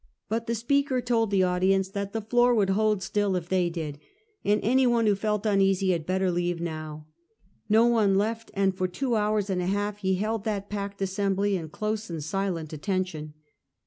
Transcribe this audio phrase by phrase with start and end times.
[0.29, 3.99] But the speaker told the audience that the floor would" hold still" if they did;
[4.43, 7.05] and any one who felt uneasy had better leave now.
[7.69, 11.55] ]^o one left, and for two hours and a half he held that packed assembly
[11.55, 13.35] in close and silent attention.